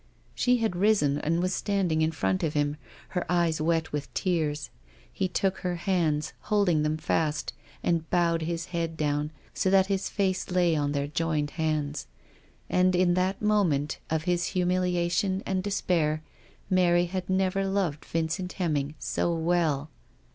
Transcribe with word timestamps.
She 0.33 0.57
had 0.57 0.75
risen 0.75 1.19
and 1.19 1.43
was 1.43 1.53
standing 1.53 2.01
in 2.01 2.11
front 2.11 2.41
of 2.41 2.55
him, 2.55 2.77
her 3.09 3.23
eyes 3.31 3.61
wet 3.61 3.91
with 3.91 4.11
tears. 4.15 4.71
He 5.13 5.27
took 5.27 5.59
her 5.59 5.75
hands, 5.75 6.33
holding 6.49 6.81
them 6.81 6.97
fast, 6.97 7.53
and 7.83 8.09
bowed 8.09 8.41
his 8.41 8.65
head 8.73 8.97
down, 8.97 9.29
so 9.53 9.69
that 9.69 9.85
his 9.93 10.09
face 10.09 10.49
lay 10.49 10.75
on 10.75 10.93
their 10.93 11.05
joined 11.05 11.51
hands. 11.51 12.07
And 12.67 12.95
in 12.95 13.13
that 13.13 13.43
moment 13.43 13.99
of 14.09 14.23
his 14.23 14.45
humil 14.55 14.91
iation 14.91 15.43
and 15.45 15.61
despair 15.61 16.23
Mary 16.67 17.05
had 17.05 17.29
never 17.29 17.67
loved 17.67 18.03
Vincent 18.03 18.53
Hemming 18.53 18.95
so 18.97 19.31
well. 19.31 19.91